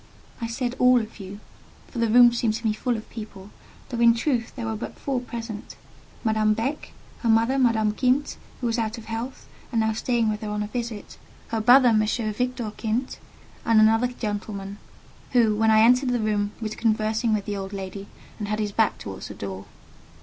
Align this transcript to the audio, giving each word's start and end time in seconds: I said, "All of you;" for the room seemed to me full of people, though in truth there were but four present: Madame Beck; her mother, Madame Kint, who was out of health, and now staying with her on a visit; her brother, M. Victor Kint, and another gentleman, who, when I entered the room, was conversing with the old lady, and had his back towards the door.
I 0.41 0.47
said, 0.47 0.75
"All 0.79 0.99
of 0.99 1.19
you;" 1.19 1.39
for 1.87 1.99
the 1.99 2.09
room 2.09 2.33
seemed 2.33 2.55
to 2.55 2.65
me 2.65 2.73
full 2.73 2.97
of 2.97 3.07
people, 3.11 3.51
though 3.89 3.99
in 3.99 4.15
truth 4.15 4.51
there 4.55 4.65
were 4.65 4.75
but 4.75 4.97
four 4.97 5.19
present: 5.19 5.75
Madame 6.23 6.55
Beck; 6.55 6.93
her 7.19 7.29
mother, 7.29 7.59
Madame 7.59 7.91
Kint, 7.91 8.37
who 8.61 8.65
was 8.65 8.79
out 8.79 8.97
of 8.97 9.05
health, 9.05 9.47
and 9.71 9.81
now 9.81 9.93
staying 9.93 10.27
with 10.31 10.41
her 10.41 10.49
on 10.49 10.63
a 10.63 10.67
visit; 10.67 11.19
her 11.49 11.61
brother, 11.61 11.89
M. 11.89 11.99
Victor 12.03 12.71
Kint, 12.77 13.19
and 13.63 13.79
another 13.79 14.07
gentleman, 14.07 14.79
who, 15.33 15.55
when 15.55 15.69
I 15.69 15.81
entered 15.81 16.09
the 16.09 16.19
room, 16.19 16.53
was 16.59 16.73
conversing 16.73 17.31
with 17.35 17.45
the 17.45 17.55
old 17.55 17.71
lady, 17.71 18.07
and 18.39 18.47
had 18.47 18.57
his 18.57 18.71
back 18.71 18.97
towards 18.97 19.27
the 19.27 19.35
door. 19.35 19.65